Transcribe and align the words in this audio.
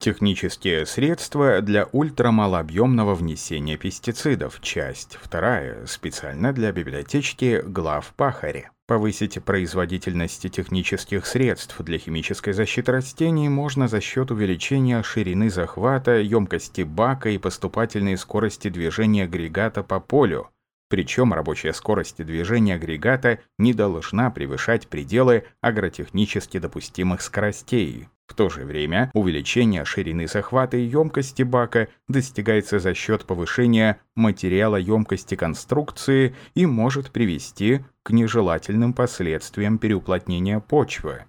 Технические 0.00 0.86
средства 0.86 1.60
для 1.60 1.84
ультрамалообъемного 1.92 3.14
внесения 3.14 3.76
пестицидов. 3.76 4.58
Часть 4.62 5.18
вторая. 5.20 5.84
Специально 5.84 6.54
для 6.54 6.72
библиотечки 6.72 7.62
глав 7.66 8.14
Пахари. 8.16 8.70
Повысить 8.86 9.44
производительность 9.44 10.50
технических 10.50 11.26
средств 11.26 11.78
для 11.82 11.98
химической 11.98 12.54
защиты 12.54 12.92
растений 12.92 13.50
можно 13.50 13.88
за 13.88 14.00
счет 14.00 14.30
увеличения 14.30 15.02
ширины 15.02 15.50
захвата, 15.50 16.16
емкости 16.16 16.80
бака 16.80 17.28
и 17.28 17.36
поступательной 17.36 18.16
скорости 18.16 18.70
движения 18.70 19.24
агрегата 19.24 19.82
по 19.82 20.00
полю. 20.00 20.48
Причем 20.88 21.34
рабочая 21.34 21.74
скорость 21.74 22.24
движения 22.24 22.76
агрегата 22.76 23.40
не 23.58 23.74
должна 23.74 24.30
превышать 24.30 24.88
пределы 24.88 25.44
агротехнически 25.60 26.58
допустимых 26.58 27.20
скоростей. 27.20 28.08
В 28.30 28.34
то 28.34 28.48
же 28.48 28.64
время 28.64 29.10
увеличение 29.12 29.84
ширины 29.84 30.28
захвата 30.28 30.76
и 30.76 30.84
емкости 30.84 31.42
бака 31.42 31.88
достигается 32.06 32.78
за 32.78 32.94
счет 32.94 33.24
повышения 33.24 34.00
материала 34.14 34.76
емкости 34.76 35.34
конструкции 35.34 36.36
и 36.54 36.64
может 36.64 37.10
привести 37.10 37.80
к 38.04 38.12
нежелательным 38.12 38.92
последствиям 38.92 39.78
переуплотнения 39.78 40.60
почвы. 40.60 41.24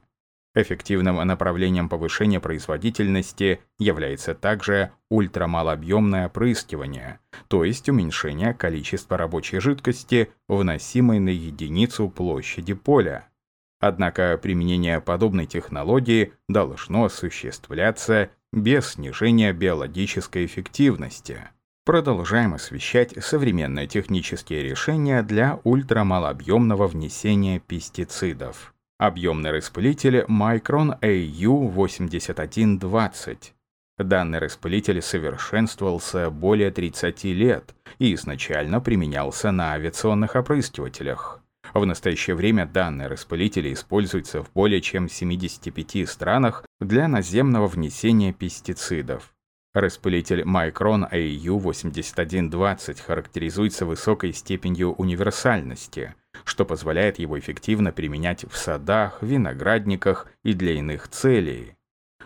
Эффективным 0.53 1.15
направлением 1.27 1.89
повышения 1.89 2.39
производительности 2.39 3.61
является 3.79 4.35
также 4.35 4.91
ультрамалообъемное 5.09 6.27
опрыскивание, 6.27 7.20
то 7.47 7.63
есть 7.63 7.89
уменьшение 7.89 8.53
количества 8.53 9.17
рабочей 9.17 9.57
жидкости, 9.57 10.31
вносимой 10.47 11.17
на 11.17 11.29
единицу 11.29 12.09
площади 12.09 12.75
поля. 12.75 13.30
Однако 13.81 14.38
применение 14.38 15.02
подобной 15.02 15.48
технологии 15.48 16.31
должно 16.48 17.03
осуществляться 17.05 18.30
без 18.54 18.91
снижения 18.91 19.54
биологической 19.54 20.45
эффективности. 20.45 21.49
Продолжаем 21.84 22.54
освещать 22.54 23.15
современные 23.23 23.88
технические 23.88 24.62
решения 24.62 25.23
для 25.23 25.60
ультрамалообъемного 25.63 26.88
внесения 26.88 27.60
пестицидов. 27.60 28.76
Объемный 28.99 29.49
распылитель 29.49 30.26
Micron 30.29 30.99
AU8120. 30.99 33.38
Данный 33.98 34.38
распылитель 34.38 35.01
совершенствовался 35.01 36.29
более 36.29 36.70
30 36.70 37.23
лет 37.23 37.73
и 37.98 38.13
изначально 38.13 38.79
применялся 38.79 39.51
на 39.51 39.73
авиационных 39.73 40.35
опрыскивателях. 40.35 41.40
В 41.73 41.85
настоящее 41.85 42.35
время 42.35 42.65
данные 42.65 43.07
распылители 43.07 43.71
используются 43.71 44.43
в 44.43 44.51
более 44.51 44.81
чем 44.81 45.07
75 45.07 46.09
странах 46.09 46.65
для 46.79 47.07
наземного 47.07 47.67
внесения 47.67 48.34
пестицидов. 48.34 49.34
Распылитель 49.73 50.41
Micron 50.41 51.09
AU8120 51.09 53.01
характеризуется 53.01 53.85
высокой 53.85 54.34
степенью 54.34 54.91
универсальности, 54.93 56.13
что 56.43 56.65
позволяет 56.65 57.20
его 57.20 57.39
эффективно 57.39 57.93
применять 57.93 58.43
в 58.43 58.57
садах, 58.57 59.20
виноградниках 59.21 60.27
и 60.43 60.54
для 60.54 60.73
иных 60.73 61.07
целей. 61.07 61.77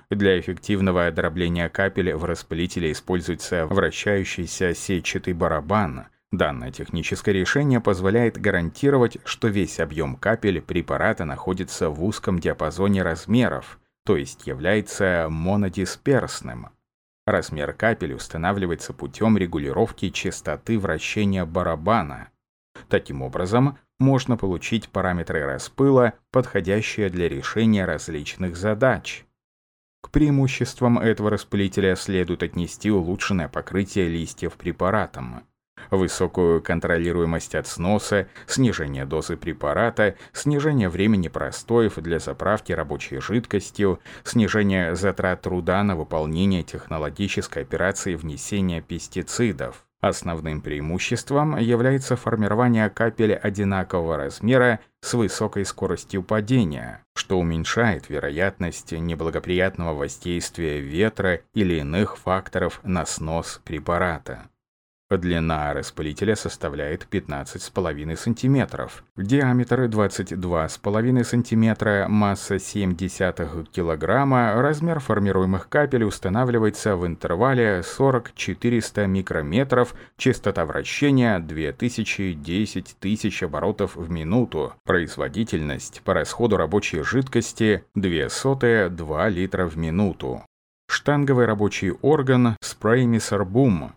Для 0.09 0.39
эффективного 0.39 1.11
дробления 1.11 1.69
капель 1.69 2.15
в 2.15 2.25
распылителе 2.25 2.91
используется 2.91 3.67
вращающийся 3.67 4.73
сетчатый 4.73 5.33
барабан, 5.33 6.07
Данное 6.37 6.69
техническое 6.69 7.31
решение 7.31 7.79
позволяет 7.79 8.37
гарантировать, 8.37 9.19
что 9.23 9.47
весь 9.47 9.79
объем 9.79 10.17
капель 10.17 10.59
препарата 10.59 11.23
находится 11.23 11.89
в 11.89 12.03
узком 12.03 12.39
диапазоне 12.39 13.03
размеров, 13.03 13.79
то 14.05 14.17
есть 14.17 14.45
является 14.45 15.27
монодисперсным. 15.29 16.71
Размер 17.25 17.71
капель 17.71 18.13
устанавливается 18.13 18.91
путем 18.91 19.37
регулировки 19.37 20.09
частоты 20.09 20.77
вращения 20.77 21.45
барабана. 21.45 22.27
Таким 22.89 23.21
образом, 23.21 23.77
можно 23.97 24.35
получить 24.35 24.89
параметры 24.89 25.45
распыла, 25.45 26.15
подходящие 26.31 27.09
для 27.09 27.29
решения 27.29 27.85
различных 27.85 28.57
задач. 28.57 29.23
К 30.01 30.11
преимуществам 30.11 30.99
этого 30.99 31.29
распылителя 31.29 31.95
следует 31.95 32.43
отнести 32.43 32.91
улучшенное 32.91 33.47
покрытие 33.47 34.09
листьев 34.09 34.55
препаратом 34.55 35.45
высокую 35.91 36.61
контролируемость 36.61 37.55
от 37.55 37.67
сноса, 37.67 38.27
снижение 38.47 39.05
дозы 39.05 39.37
препарата, 39.37 40.15
снижение 40.33 40.89
времени 40.89 41.27
простоев 41.27 41.95
для 41.95 42.19
заправки 42.19 42.71
рабочей 42.71 43.19
жидкостью, 43.19 43.99
снижение 44.23 44.95
затрат 44.95 45.41
труда 45.41 45.83
на 45.83 45.95
выполнение 45.95 46.63
технологической 46.63 47.63
операции 47.63 48.15
внесения 48.15 48.81
пестицидов. 48.81 49.85
Основным 50.01 50.61
преимуществом 50.61 51.57
является 51.57 52.15
формирование 52.15 52.91
капель 52.91 53.33
одинакового 53.33 54.17
размера 54.17 54.79
с 55.01 55.15
высокой 55.15 55.65
скоростью 55.65 56.21
падения, 56.21 57.03
что 57.15 57.39
уменьшает 57.39 58.07
вероятность 58.07 58.91
неблагоприятного 58.91 59.95
воздействия 59.95 60.79
ветра 60.79 61.41
или 61.55 61.79
иных 61.79 62.17
факторов 62.17 62.81
на 62.83 63.07
снос 63.07 63.59
препарата. 63.63 64.49
Длина 65.07 65.71
распылителя 65.73 66.35
составляет 66.35 67.07
15,5 67.11 68.15
см, 68.15 68.89
диаметр 69.15 69.81
22,5 69.81 71.23
см, 71.23 72.07
масса 72.09 72.55
0,7 72.55 73.67
кг, 73.71 74.61
размер 74.61 74.99
формируемых 74.99 75.69
капель 75.69 76.05
устанавливается 76.05 76.95
в 76.95 77.05
интервале 77.05 77.81
40-400 77.81 79.05
микрометров, 79.05 79.93
частота 80.17 80.65
вращения 80.65 81.37
2010 81.37 82.97
тысяч 82.99 83.43
оборотов 83.43 83.95
в 83.95 84.09
минуту, 84.09 84.73
производительность 84.85 86.01
по 86.03 86.15
расходу 86.15 86.57
рабочей 86.57 87.03
жидкости 87.03 87.83
2 88.89 89.29
литра 89.29 89.67
в 89.67 89.77
минуту. 89.77 90.41
Штанговый 90.87 91.45
рабочий 91.45 91.91
орган 91.91 92.55
Spraymiser 92.63 93.45
Boom 93.45 93.91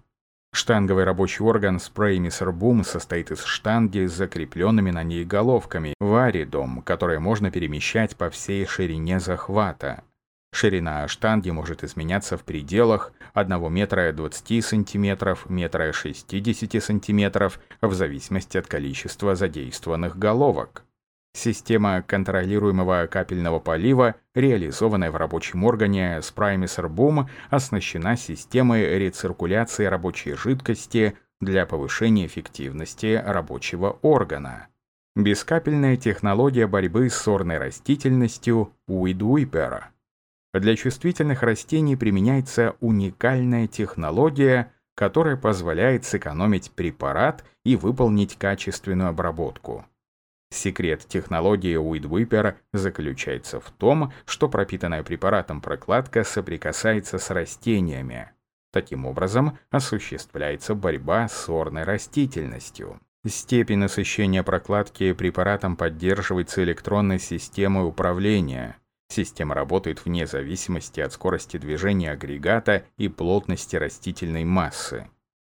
Штанговый 0.52 1.04
рабочий 1.04 1.42
орган 1.42 1.76
Spraymiser 1.76 2.52
Boom 2.52 2.84
состоит 2.84 3.30
из 3.30 3.44
штанги 3.44 4.06
с 4.06 4.12
закрепленными 4.12 4.90
на 4.90 5.02
ней 5.02 5.24
головками, 5.24 5.94
варидом, 6.00 6.82
которые 6.82 7.18
можно 7.18 7.50
перемещать 7.50 8.16
по 8.16 8.30
всей 8.30 8.66
ширине 8.66 9.20
захвата. 9.20 10.02
Ширина 10.50 11.06
штанги 11.08 11.50
может 11.50 11.84
изменяться 11.84 12.36
в 12.38 12.42
пределах 12.42 13.12
1 13.34 13.72
метра 13.72 14.12
20 14.12 14.64
сантиметров, 14.64 15.48
метра 15.48 15.92
60 15.92 16.82
сантиметров 16.82 17.60
в 17.80 17.92
зависимости 17.92 18.56
от 18.56 18.66
количества 18.66 19.36
задействованных 19.36 20.18
головок. 20.18 20.84
Система 21.34 22.02
контролируемого 22.02 23.06
капельного 23.06 23.58
полива, 23.60 24.16
реализованная 24.34 25.10
в 25.10 25.16
рабочем 25.16 25.64
органе 25.64 26.20
с 26.20 26.32
Boom, 26.32 27.28
оснащена 27.50 28.16
системой 28.16 28.98
рециркуляции 28.98 29.84
рабочей 29.84 30.34
жидкости 30.34 31.16
для 31.40 31.66
повышения 31.66 32.26
эффективности 32.26 33.22
рабочего 33.24 33.98
органа. 34.02 34.68
Бескапельная 35.14 35.96
технология 35.96 36.66
борьбы 36.66 37.10
с 37.10 37.16
сорной 37.16 37.58
растительностью 37.58 38.72
Weed 38.88 39.82
Для 40.54 40.76
чувствительных 40.76 41.42
растений 41.42 41.96
применяется 41.96 42.76
уникальная 42.80 43.66
технология, 43.66 44.72
которая 44.94 45.36
позволяет 45.36 46.04
сэкономить 46.04 46.70
препарат 46.72 47.44
и 47.64 47.76
выполнить 47.76 48.36
качественную 48.36 49.10
обработку. 49.10 49.86
Секрет 50.50 51.06
технологии 51.06 51.76
Уидвипер 51.76 52.56
заключается 52.72 53.60
в 53.60 53.70
том, 53.70 54.12
что 54.24 54.48
пропитанная 54.48 55.02
препаратом 55.02 55.60
прокладка 55.60 56.24
соприкасается 56.24 57.18
с 57.18 57.30
растениями. 57.30 58.30
Таким 58.72 59.06
образом, 59.06 59.58
осуществляется 59.70 60.74
борьба 60.74 61.28
с 61.28 61.44
сорной 61.44 61.84
растительностью. 61.84 63.00
Степень 63.26 63.78
насыщения 63.78 64.42
прокладки 64.42 65.12
препаратом 65.12 65.76
поддерживается 65.76 66.62
электронной 66.62 67.18
системой 67.18 67.86
управления. 67.86 68.76
Система 69.10 69.54
работает 69.54 70.04
вне 70.04 70.26
зависимости 70.26 71.00
от 71.00 71.12
скорости 71.12 71.56
движения 71.56 72.12
агрегата 72.12 72.84
и 72.96 73.08
плотности 73.08 73.76
растительной 73.76 74.44
массы. 74.44 75.08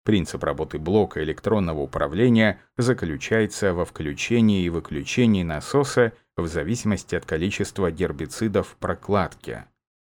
Принцип 0.07 0.45
работы 0.45 0.79
блока 0.79 1.21
электронного 1.21 1.81
управления 1.81 2.61
заключается 2.77 3.73
во 3.73 3.83
включении 3.83 4.63
и 4.63 4.69
выключении 4.69 5.43
насоса 5.43 6.13
в 6.37 6.47
зависимости 6.47 7.13
от 7.15 7.25
количества 7.25 7.91
гербицидов 7.91 8.69
в 8.69 8.75
прокладке. 8.77 9.65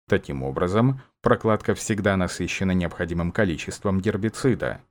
Таким 0.06 0.42
образом, 0.42 1.00
прокладка 1.22 1.74
всегда 1.74 2.18
насыщена 2.18 2.72
необходимым 2.72 3.32
количеством 3.32 4.02
гербицида. 4.02 4.82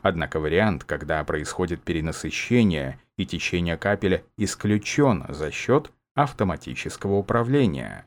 Однако 0.00 0.38
вариант, 0.38 0.84
когда 0.84 1.24
происходит 1.24 1.82
перенасыщение 1.82 3.00
и 3.16 3.26
течение 3.26 3.76
капеля 3.76 4.22
исключен 4.36 5.24
за 5.28 5.50
счет 5.50 5.90
автоматического 6.14 7.14
управления. 7.14 8.06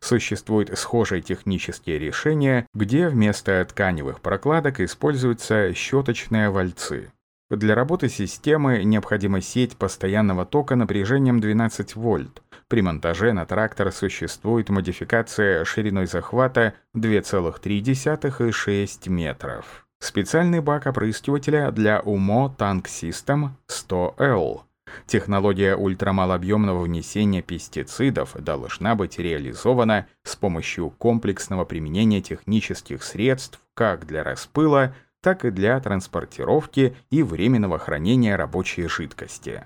Существуют 0.00 0.76
схожие 0.78 1.22
технические 1.22 1.98
решения, 1.98 2.66
где 2.74 3.08
вместо 3.08 3.64
тканевых 3.64 4.20
прокладок 4.20 4.80
используются 4.80 5.72
щеточные 5.74 6.50
вальцы. 6.50 7.10
Для 7.50 7.74
работы 7.74 8.08
системы 8.08 8.82
необходима 8.84 9.40
сеть 9.40 9.76
постоянного 9.76 10.44
тока 10.46 10.76
напряжением 10.76 11.40
12 11.40 11.94
вольт. 11.94 12.42
При 12.68 12.80
монтаже 12.80 13.32
на 13.32 13.44
трактор 13.44 13.92
существует 13.92 14.70
модификация 14.70 15.64
шириной 15.64 16.06
захвата 16.06 16.74
2,3 16.96 18.48
и 18.48 18.52
6 18.52 19.08
метров. 19.08 19.86
Специальный 20.00 20.60
бак 20.60 20.86
опрыскивателя 20.86 21.70
для 21.70 22.00
УМО 22.00 22.56
Tank 22.58 22.84
System 22.84 23.50
100L. 23.68 24.62
Технология 25.06 25.76
ультрамалообъемного 25.76 26.82
внесения 26.82 27.42
пестицидов 27.42 28.34
должна 28.38 28.94
быть 28.94 29.18
реализована 29.18 30.06
с 30.22 30.36
помощью 30.36 30.90
комплексного 30.90 31.64
применения 31.64 32.20
технических 32.20 33.02
средств 33.02 33.60
как 33.74 34.06
для 34.06 34.22
распыла, 34.22 34.94
так 35.20 35.44
и 35.44 35.50
для 35.50 35.78
транспортировки 35.80 36.96
и 37.10 37.22
временного 37.22 37.78
хранения 37.78 38.36
рабочей 38.36 38.86
жидкости. 38.88 39.64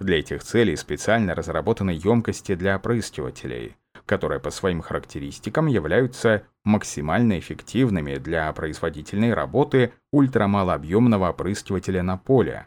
Для 0.00 0.18
этих 0.18 0.42
целей 0.42 0.76
специально 0.76 1.34
разработаны 1.34 1.90
емкости 1.90 2.54
для 2.54 2.76
опрыскивателей, 2.76 3.76
которые 4.04 4.40
по 4.40 4.50
своим 4.50 4.82
характеристикам 4.82 5.66
являются 5.66 6.44
максимально 6.64 7.38
эффективными 7.38 8.16
для 8.16 8.52
производительной 8.52 9.34
работы 9.34 9.92
ультрамалообъемного 10.12 11.30
опрыскивателя 11.30 12.02
на 12.02 12.16
поле. 12.16 12.66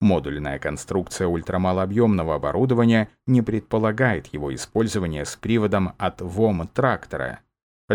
Модульная 0.00 0.58
конструкция 0.58 1.28
ультрамалообъемного 1.28 2.34
оборудования 2.34 3.08
не 3.26 3.42
предполагает 3.42 4.28
его 4.28 4.54
использование 4.54 5.24
с 5.24 5.36
приводом 5.36 5.92
от 5.98 6.20
ВОМ 6.20 6.68
трактора, 6.68 7.40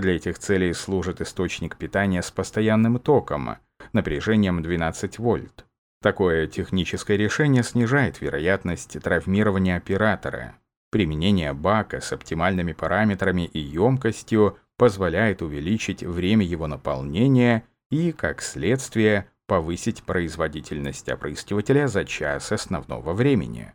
для 0.02 0.16
этих 0.18 0.40
целей 0.40 0.74
служит 0.74 1.22
источник 1.22 1.78
питания 1.78 2.22
с 2.22 2.30
постоянным 2.30 3.00
током, 3.00 3.58
напряжением 3.94 4.62
12 4.62 5.20
вольт. 5.20 5.66
Такое 6.02 6.48
техническое 6.48 7.16
решение 7.18 7.64
снижает 7.64 8.20
вероятность 8.20 9.02
травмирования 9.02 9.78
оператора. 9.78 10.56
Применение 10.92 11.54
бака 11.54 12.02
с 12.02 12.12
оптимальными 12.12 12.74
параметрами 12.74 13.44
и 13.46 13.60
емкостью 13.60 14.58
позволяет 14.78 15.42
увеличить 15.42 16.04
время 16.04 16.46
его 16.46 16.68
наполнения 16.68 17.64
и, 17.90 18.12
как 18.12 18.42
следствие, 18.42 19.30
повысить 19.48 20.04
производительность 20.04 21.10
опрыскивателя 21.10 21.88
за 21.88 22.06
час 22.06 22.52
основного 22.52 23.14
времени. 23.14 23.74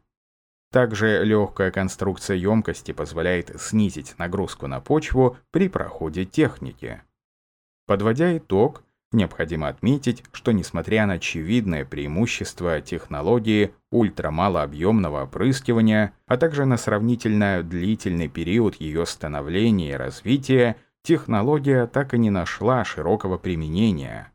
Также 0.72 1.24
легкая 1.24 1.72
конструкция 1.72 2.36
емкости 2.36 2.92
позволяет 2.92 3.60
снизить 3.60 4.14
нагрузку 4.18 4.68
на 4.68 4.80
почву 4.80 5.36
при 5.50 5.68
проходе 5.68 6.24
техники. 6.24 7.02
Подводя 7.86 8.36
итог, 8.36 8.84
необходимо 9.10 9.66
отметить, 9.66 10.22
что 10.30 10.52
несмотря 10.52 11.06
на 11.06 11.14
очевидное 11.14 11.84
преимущество 11.84 12.80
технологии 12.80 13.74
ультрамалообъемного 13.90 15.24
опрыскивания, 15.24 16.12
а 16.26 16.36
также 16.36 16.66
на 16.66 16.76
сравнительно 16.76 17.64
длительный 17.64 18.28
период 18.28 18.76
ее 18.76 19.06
становления 19.06 19.90
и 19.90 19.96
развития, 19.96 20.76
технология 21.02 21.88
так 21.88 22.14
и 22.14 22.18
не 22.18 22.30
нашла 22.30 22.84
широкого 22.84 23.38
применения. 23.38 24.32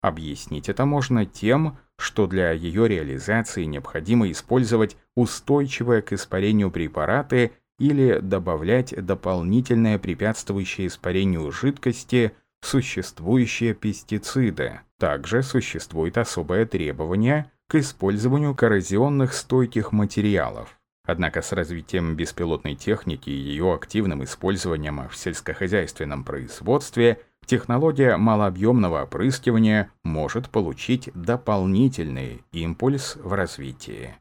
Объяснить 0.00 0.68
это 0.68 0.84
можно 0.84 1.26
тем, 1.26 1.78
что 1.98 2.26
для 2.26 2.52
ее 2.52 2.86
реализации 2.86 3.64
необходимо 3.64 4.30
использовать 4.30 4.96
устойчивые 5.16 6.02
к 6.02 6.12
испарению 6.12 6.70
препараты 6.70 7.52
или 7.78 8.18
добавлять 8.20 8.94
дополнительные 9.04 9.98
препятствующие 9.98 10.86
испарению 10.86 11.50
жидкости 11.50 12.32
существующие 12.60 13.74
пестициды. 13.74 14.80
Также 14.98 15.42
существует 15.42 16.18
особое 16.18 16.66
требование 16.66 17.50
к 17.68 17.76
использованию 17.76 18.54
коррозионных 18.54 19.32
стойких 19.32 19.92
материалов. 19.92 20.78
Однако 21.04 21.40
с 21.40 21.52
развитием 21.52 22.16
беспилотной 22.16 22.74
техники 22.74 23.30
и 23.30 23.32
ее 23.32 23.72
активным 23.72 24.24
использованием 24.24 25.08
в 25.08 25.16
сельскохозяйственном 25.16 26.24
производстве 26.24 27.20
технология 27.48 28.16
малообъемного 28.18 29.02
опрыскивания 29.02 29.90
может 30.04 30.50
получить 30.50 31.10
дополнительный 31.14 32.44
импульс 32.52 33.16
в 33.16 33.32
развитии. 33.32 34.14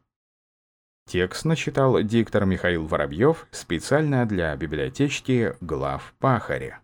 Текст 1.07 1.45
начитал 1.45 2.01
диктор 2.01 2.45
Михаил 2.45 2.87
Воробьев 2.87 3.47
специально 3.51 4.25
для 4.25 4.55
библиотечки 4.55 5.55
глав 5.61 6.13
Пахаря. 6.19 6.79